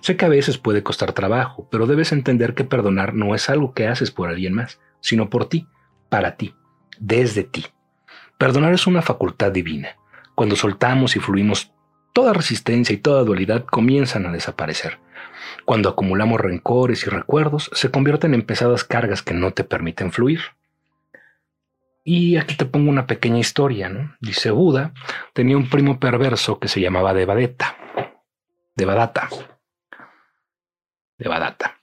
Sé 0.00 0.16
que 0.16 0.26
a 0.26 0.28
veces 0.28 0.58
puede 0.58 0.84
costar 0.84 1.12
trabajo, 1.12 1.68
pero 1.72 1.86
debes 1.86 2.12
entender 2.12 2.54
que 2.54 2.64
perdonar 2.64 3.14
no 3.14 3.34
es 3.34 3.50
algo 3.50 3.74
que 3.74 3.88
haces 3.88 4.12
por 4.12 4.28
alguien 4.28 4.54
más, 4.54 4.78
sino 5.00 5.28
por 5.28 5.48
ti, 5.48 5.66
para 6.08 6.36
ti, 6.36 6.54
desde 7.00 7.42
ti. 7.42 7.66
Perdonar 8.38 8.74
es 8.74 8.86
una 8.86 9.02
facultad 9.02 9.50
divina. 9.50 9.96
Cuando 10.36 10.54
soltamos 10.54 11.16
y 11.16 11.20
fluimos 11.20 11.72
toda 12.12 12.32
resistencia 12.32 12.94
y 12.94 12.98
toda 12.98 13.24
dualidad 13.24 13.64
comienzan 13.64 14.26
a 14.26 14.32
desaparecer. 14.32 14.98
Cuando 15.64 15.88
acumulamos 15.88 16.40
rencores 16.40 17.06
y 17.06 17.10
recuerdos, 17.10 17.70
se 17.72 17.90
convierten 17.90 18.34
en 18.34 18.42
pesadas 18.42 18.84
cargas 18.84 19.22
que 19.22 19.34
no 19.34 19.52
te 19.52 19.64
permiten 19.64 20.12
fluir. 20.12 20.40
Y 22.04 22.36
aquí 22.38 22.56
te 22.56 22.64
pongo 22.64 22.90
una 22.90 23.06
pequeña 23.06 23.38
historia, 23.38 23.88
¿no? 23.88 24.16
Dice 24.20 24.50
Buda 24.50 24.92
tenía 25.32 25.56
un 25.56 25.68
primo 25.68 26.00
perverso 26.00 26.58
que 26.58 26.68
se 26.68 26.80
llamaba 26.80 27.14
Devadetta. 27.14 27.76
Devadatta. 28.74 29.28
Devadatta. 31.18 31.78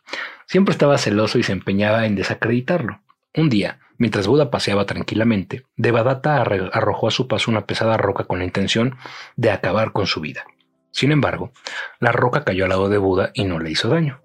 Siempre 0.47 0.71
estaba 0.71 0.97
celoso 0.97 1.37
y 1.37 1.43
se 1.43 1.51
empeñaba 1.51 2.05
en 2.05 2.15
desacreditarlo. 2.15 3.01
Un 3.35 3.49
día, 3.49 3.79
mientras 3.97 4.27
Buda 4.27 4.51
paseaba 4.51 4.85
tranquilamente, 4.85 5.65
Devadatta 5.75 6.41
arrojó 6.41 7.07
a 7.07 7.11
su 7.11 7.27
paso 7.27 7.51
una 7.51 7.65
pesada 7.65 7.97
roca 7.97 8.25
con 8.25 8.39
la 8.39 8.45
intención 8.45 8.97
de 9.35 9.51
acabar 9.51 9.91
con 9.91 10.07
su 10.07 10.21
vida. 10.21 10.45
Sin 10.91 11.11
embargo, 11.11 11.51
la 11.99 12.11
roca 12.11 12.43
cayó 12.43 12.63
al 12.63 12.69
lado 12.69 12.89
de 12.89 12.97
Buda 12.97 13.31
y 13.33 13.43
no 13.43 13.59
le 13.59 13.69
hizo 13.69 13.89
daño. 13.89 14.21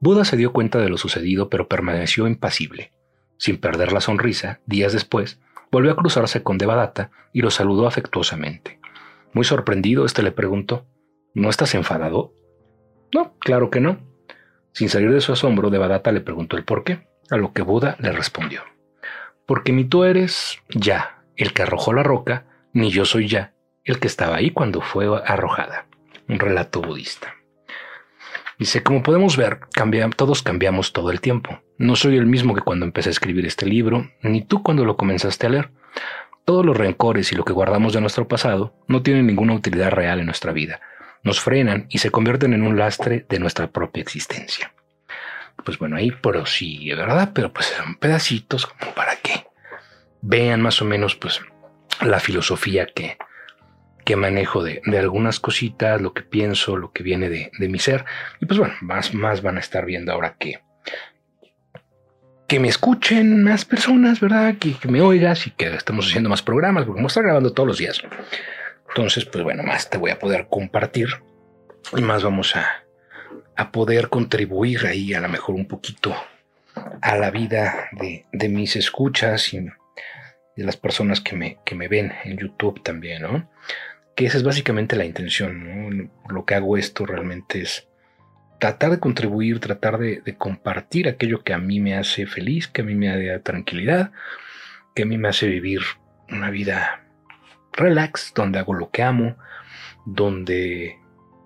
Buda 0.00 0.24
se 0.24 0.36
dio 0.36 0.52
cuenta 0.52 0.78
de 0.78 0.88
lo 0.88 0.96
sucedido, 0.96 1.48
pero 1.48 1.66
permaneció 1.66 2.28
impasible. 2.28 2.92
Sin 3.36 3.58
perder 3.58 3.92
la 3.92 4.00
sonrisa, 4.00 4.60
días 4.66 4.92
después, 4.92 5.40
volvió 5.72 5.90
a 5.90 5.96
cruzarse 5.96 6.42
con 6.42 6.58
Devadatta 6.58 7.10
y 7.32 7.42
lo 7.42 7.50
saludó 7.50 7.86
afectuosamente. 7.86 8.78
Muy 9.32 9.44
sorprendido, 9.44 10.04
éste 10.04 10.22
le 10.22 10.30
preguntó: 10.32 10.86
¿No 11.34 11.50
estás 11.50 11.74
enfadado? 11.74 12.32
No, 13.12 13.36
claro 13.38 13.70
que 13.70 13.80
no. 13.80 13.98
Sin 14.72 14.88
salir 14.88 15.12
de 15.12 15.20
su 15.20 15.32
asombro, 15.32 15.70
Devadatta 15.70 16.12
le 16.12 16.20
preguntó 16.20 16.56
el 16.56 16.64
por 16.64 16.84
qué, 16.84 17.08
a 17.30 17.36
lo 17.36 17.52
que 17.52 17.62
Buda 17.62 17.96
le 17.98 18.12
respondió: 18.12 18.62
porque 19.48 19.72
ni 19.72 19.84
tú 19.84 20.04
eres 20.04 20.58
ya 20.68 21.22
el 21.34 21.54
que 21.54 21.62
arrojó 21.62 21.94
la 21.94 22.02
roca, 22.02 22.44
ni 22.74 22.90
yo 22.90 23.06
soy 23.06 23.28
ya 23.28 23.54
el 23.82 23.98
que 23.98 24.06
estaba 24.06 24.36
ahí 24.36 24.50
cuando 24.50 24.82
fue 24.82 25.06
arrojada. 25.24 25.86
Un 26.28 26.38
relato 26.38 26.82
budista. 26.82 27.34
Dice, 28.58 28.82
como 28.82 29.02
podemos 29.02 29.38
ver, 29.38 29.60
todos 30.16 30.42
cambiamos 30.42 30.92
todo 30.92 31.10
el 31.10 31.22
tiempo. 31.22 31.62
No 31.78 31.96
soy 31.96 32.18
el 32.18 32.26
mismo 32.26 32.54
que 32.54 32.60
cuando 32.60 32.84
empecé 32.84 33.08
a 33.08 33.12
escribir 33.12 33.46
este 33.46 33.64
libro, 33.64 34.10
ni 34.20 34.42
tú 34.42 34.62
cuando 34.62 34.84
lo 34.84 34.98
comenzaste 34.98 35.46
a 35.46 35.50
leer. 35.50 35.70
Todos 36.44 36.66
los 36.66 36.76
rencores 36.76 37.32
y 37.32 37.34
lo 37.34 37.44
que 37.44 37.54
guardamos 37.54 37.94
de 37.94 38.02
nuestro 38.02 38.28
pasado 38.28 38.74
no 38.86 39.00
tienen 39.00 39.26
ninguna 39.26 39.54
utilidad 39.54 39.92
real 39.92 40.20
en 40.20 40.26
nuestra 40.26 40.52
vida. 40.52 40.82
Nos 41.22 41.40
frenan 41.40 41.86
y 41.88 41.98
se 41.98 42.10
convierten 42.10 42.52
en 42.52 42.64
un 42.64 42.76
lastre 42.76 43.24
de 43.30 43.38
nuestra 43.38 43.68
propia 43.68 44.02
existencia 44.02 44.74
pues 45.64 45.78
bueno, 45.78 45.96
ahí 45.96 46.10
prosigue, 46.10 46.94
¿verdad? 46.94 47.30
Pero 47.34 47.52
pues 47.52 47.66
son 47.66 47.96
pedacitos 47.96 48.66
como 48.66 48.94
para 48.94 49.16
que 49.16 49.46
vean 50.22 50.60
más 50.60 50.80
o 50.82 50.84
menos 50.84 51.14
pues 51.14 51.40
la 52.00 52.20
filosofía 52.20 52.86
que, 52.86 53.18
que 54.04 54.16
manejo 54.16 54.62
de, 54.62 54.80
algunas 54.98 55.40
cositas, 55.40 56.00
lo 56.00 56.14
que 56.14 56.22
pienso, 56.22 56.76
lo 56.76 56.92
que 56.92 57.02
viene 57.02 57.28
de, 57.28 57.50
mi 57.68 57.78
ser. 57.78 58.04
Y 58.40 58.46
pues 58.46 58.58
bueno, 58.58 58.74
más, 58.80 59.14
más 59.14 59.42
van 59.42 59.56
a 59.56 59.60
estar 59.60 59.84
viendo 59.84 60.12
ahora 60.12 60.36
que, 60.38 60.60
que 62.46 62.60
me 62.60 62.68
escuchen 62.68 63.42
más 63.42 63.64
personas, 63.64 64.20
¿verdad? 64.20 64.56
Que, 64.58 64.74
que 64.74 64.88
me 64.88 65.00
oigas 65.00 65.46
y 65.46 65.50
que 65.50 65.74
estamos 65.74 66.06
haciendo 66.06 66.30
más 66.30 66.42
programas, 66.42 66.84
porque 66.84 66.98
vamos 66.98 67.16
a 67.16 67.22
grabando 67.22 67.52
todos 67.52 67.66
los 67.66 67.78
días. 67.78 68.02
Entonces, 68.88 69.24
pues 69.26 69.44
bueno, 69.44 69.62
más 69.62 69.90
te 69.90 69.98
voy 69.98 70.10
a 70.10 70.18
poder 70.18 70.46
compartir 70.48 71.08
y 71.96 72.00
más 72.00 72.22
vamos 72.22 72.56
a, 72.56 72.84
a 73.58 73.72
poder 73.72 74.08
contribuir 74.08 74.86
ahí 74.86 75.12
a 75.14 75.20
lo 75.20 75.28
mejor 75.28 75.56
un 75.56 75.66
poquito 75.66 76.14
a 77.02 77.16
la 77.16 77.32
vida 77.32 77.88
de, 77.90 78.48
mis 78.48 78.76
escuchas 78.76 79.52
y 79.52 79.58
de 79.58 80.64
las 80.64 80.76
personas 80.76 81.20
que 81.20 81.34
me, 81.34 81.58
que 81.64 81.74
me 81.74 81.88
ven 81.88 82.12
en 82.22 82.38
YouTube 82.38 82.80
también, 82.84 83.22
¿no? 83.22 83.50
Que 84.14 84.26
esa 84.26 84.36
es 84.36 84.44
básicamente 84.44 84.94
la 84.94 85.04
intención, 85.04 85.90
¿no? 85.90 86.08
Lo 86.28 86.44
que 86.44 86.54
hago 86.54 86.76
esto 86.76 87.04
realmente 87.04 87.60
es 87.62 87.88
tratar 88.60 88.92
de 88.92 89.00
contribuir, 89.00 89.58
tratar 89.58 89.98
de, 89.98 90.20
de, 90.24 90.36
compartir 90.36 91.08
aquello 91.08 91.42
que 91.42 91.52
a 91.52 91.58
mí 91.58 91.80
me 91.80 91.96
hace 91.96 92.26
feliz, 92.26 92.68
que 92.68 92.82
a 92.82 92.84
mí 92.84 92.94
me 92.94 93.08
da 93.08 93.40
tranquilidad, 93.40 94.12
que 94.94 95.02
a 95.02 95.06
mí 95.06 95.18
me 95.18 95.26
hace 95.26 95.48
vivir 95.48 95.80
una 96.30 96.50
vida 96.50 97.02
relax, 97.72 98.32
donde 98.36 98.60
hago 98.60 98.74
lo 98.74 98.90
que 98.90 99.02
amo, 99.02 99.36
donde 100.06 100.96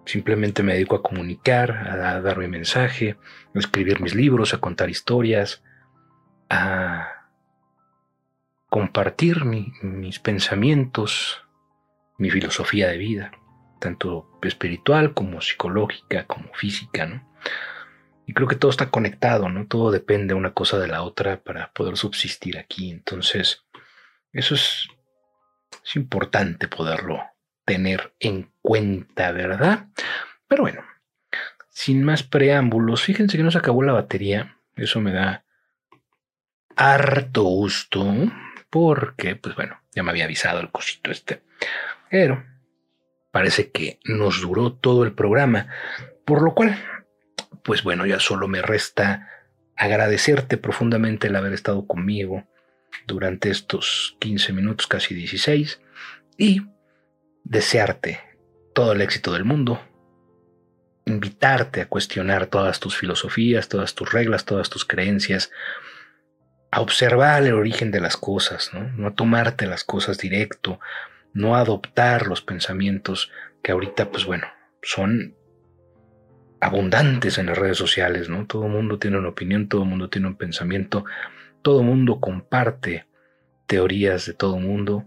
Simplemente 0.04 0.62
me 0.62 0.74
dedico 0.74 0.96
a 0.96 1.02
comunicar, 1.02 1.70
a 1.70 2.20
dar 2.20 2.38
mi 2.38 2.48
mensaje, 2.48 3.16
a 3.54 3.58
escribir 3.58 4.00
mis 4.00 4.14
libros, 4.14 4.52
a 4.52 4.58
contar 4.58 4.90
historias, 4.90 5.62
a 6.50 7.28
compartir 8.68 9.44
mis 9.44 10.18
pensamientos, 10.18 11.42
mi 12.18 12.30
filosofía 12.30 12.88
de 12.88 12.98
vida, 12.98 13.32
tanto 13.80 14.38
espiritual 14.42 15.14
como 15.14 15.40
psicológica, 15.40 16.26
como 16.26 16.52
física, 16.54 17.06
¿no? 17.06 17.32
Y 18.26 18.34
creo 18.34 18.46
que 18.46 18.56
todo 18.56 18.70
está 18.70 18.90
conectado, 18.90 19.48
¿no? 19.48 19.66
Todo 19.66 19.90
depende 19.90 20.34
una 20.34 20.54
cosa 20.54 20.78
de 20.78 20.88
la 20.88 21.02
otra 21.02 21.42
para 21.42 21.72
poder 21.72 21.96
subsistir 21.96 22.58
aquí. 22.58 22.90
Entonces, 22.90 23.64
eso 24.32 24.54
es, 24.54 24.88
es 25.84 25.96
importante 25.96 26.68
poderlo 26.68 27.20
tener 27.64 28.14
en 28.20 28.51
cuenta, 28.62 29.32
¿verdad? 29.32 29.88
Pero 30.48 30.62
bueno, 30.62 30.82
sin 31.68 32.04
más 32.04 32.22
preámbulos, 32.22 33.02
fíjense 33.02 33.36
que 33.36 33.42
no 33.42 33.50
se 33.50 33.58
acabó 33.58 33.82
la 33.82 33.92
batería. 33.92 34.56
Eso 34.76 35.00
me 35.00 35.12
da 35.12 35.44
harto 36.76 37.42
gusto, 37.42 38.06
porque, 38.70 39.36
pues 39.36 39.54
bueno, 39.54 39.80
ya 39.94 40.02
me 40.02 40.10
había 40.10 40.24
avisado 40.24 40.60
el 40.60 40.70
cosito 40.70 41.10
este. 41.10 41.42
Pero 42.10 42.44
parece 43.30 43.70
que 43.70 43.98
nos 44.04 44.40
duró 44.40 44.72
todo 44.72 45.04
el 45.04 45.12
programa, 45.12 45.68
por 46.24 46.42
lo 46.42 46.54
cual, 46.54 46.76
pues 47.64 47.82
bueno, 47.82 48.06
ya 48.06 48.20
solo 48.20 48.48
me 48.48 48.62
resta 48.62 49.28
agradecerte 49.76 50.58
profundamente 50.58 51.28
el 51.28 51.36
haber 51.36 51.52
estado 51.52 51.86
conmigo 51.86 52.46
durante 53.06 53.50
estos 53.50 54.16
15 54.20 54.52
minutos, 54.52 54.86
casi 54.86 55.14
16, 55.14 55.80
y 56.36 56.62
desearte 57.44 58.20
todo 58.72 58.92
el 58.92 59.00
éxito 59.00 59.32
del 59.32 59.44
mundo, 59.44 59.80
invitarte 61.04 61.80
a 61.80 61.88
cuestionar 61.88 62.46
todas 62.46 62.80
tus 62.80 62.96
filosofías, 62.96 63.68
todas 63.68 63.94
tus 63.94 64.12
reglas, 64.12 64.44
todas 64.44 64.70
tus 64.70 64.84
creencias, 64.84 65.50
a 66.70 66.80
observar 66.80 67.42
el 67.42 67.54
origen 67.54 67.90
de 67.90 68.00
las 68.00 68.16
cosas, 68.16 68.70
¿no? 68.72 68.90
no 68.96 69.12
tomarte 69.12 69.66
las 69.66 69.84
cosas 69.84 70.18
directo, 70.18 70.80
no 71.34 71.56
adoptar 71.56 72.26
los 72.26 72.40
pensamientos 72.42 73.30
que 73.62 73.72
ahorita, 73.72 74.10
pues 74.10 74.24
bueno, 74.24 74.46
son 74.82 75.36
abundantes 76.60 77.38
en 77.38 77.46
las 77.46 77.58
redes 77.58 77.76
sociales, 77.76 78.28
¿no? 78.28 78.46
Todo 78.46 78.66
el 78.66 78.72
mundo 78.72 78.98
tiene 78.98 79.18
una 79.18 79.30
opinión, 79.30 79.68
todo 79.68 79.82
el 79.82 79.88
mundo 79.88 80.08
tiene 80.08 80.28
un 80.28 80.36
pensamiento, 80.36 81.04
todo 81.62 81.80
el 81.80 81.86
mundo 81.86 82.20
comparte 82.20 83.06
teorías 83.66 84.26
de 84.26 84.34
todo 84.34 84.58
el 84.58 84.64
mundo 84.64 85.04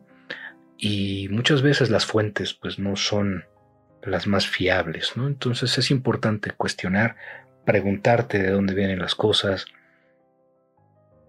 y 0.78 1.28
muchas 1.30 1.62
veces 1.62 1.90
las 1.90 2.06
fuentes 2.06 2.54
pues 2.54 2.78
no 2.78 2.96
son 2.96 3.46
las 4.06 4.28
más 4.28 4.48
fiables, 4.48 5.16
¿no? 5.16 5.28
Entonces 5.28 5.78
es 5.78 5.92
importante 5.92 6.52
cuestionar, 6.52 7.16
preguntarte 7.66 8.42
de 8.42 8.52
dónde 8.52 8.74
vienen 8.74 9.00
las 9.00 9.16
cosas 9.16 9.66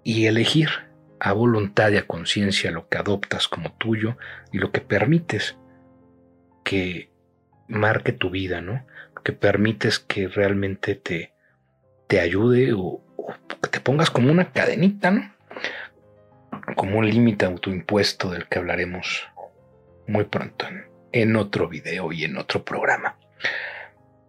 y 0.04 0.26
elegir 0.26 0.68
a 1.18 1.32
voluntad 1.32 1.90
y 1.90 1.96
a 1.96 2.06
conciencia 2.06 2.70
lo 2.70 2.88
que 2.88 2.98
adoptas 2.98 3.48
como 3.48 3.72
tuyo 3.72 4.16
y 4.52 4.58
lo 4.58 4.70
que 4.70 4.80
permites 4.80 5.56
que 6.64 7.10
marque 7.68 8.12
tu 8.12 8.30
vida, 8.30 8.60
¿no? 8.60 8.86
Que 9.24 9.32
permites 9.32 9.98
que 9.98 10.28
realmente 10.28 10.94
te, 10.94 11.32
te 12.06 12.20
ayude 12.20 12.72
o, 12.74 13.02
que 13.62 13.68
te 13.68 13.80
pongas 13.80 14.10
como 14.10 14.30
una 14.30 14.52
cadenita, 14.52 15.10
¿no? 15.10 15.32
Como 16.76 16.98
un 16.98 17.08
límite 17.08 17.46
autoimpuesto 17.46 18.30
del 18.30 18.46
que 18.46 18.58
hablaremos 18.58 19.26
muy 20.06 20.24
pronto 20.24 20.66
en 21.22 21.36
otro 21.36 21.68
video 21.68 22.12
y 22.12 22.24
en 22.24 22.36
otro 22.36 22.64
programa. 22.64 23.18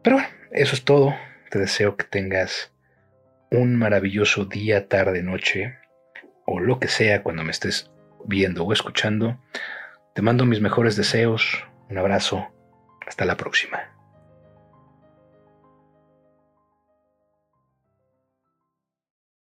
Pero 0.04 0.18
eso 0.52 0.76
es 0.76 0.84
todo. 0.84 1.16
Te 1.50 1.60
deseo 1.60 1.98
que 1.98 2.06
tengas 2.06 2.74
un 3.52 3.76
maravilloso 3.76 4.46
día, 4.46 4.88
tarde, 4.88 5.24
noche 5.24 5.78
o 6.46 6.60
lo 6.60 6.80
que 6.80 6.88
sea 6.88 7.24
cuando 7.24 7.44
me 7.44 7.52
estés 7.52 7.92
viendo 8.26 8.64
o 8.64 8.74
escuchando. 8.74 9.38
Te 10.16 10.22
mando 10.22 10.46
mis 10.46 10.62
mejores 10.62 10.96
deseos. 10.96 11.66
Un 11.90 11.98
abrazo. 11.98 12.48
Hasta 13.06 13.26
la 13.26 13.38
próxima. 13.38 13.97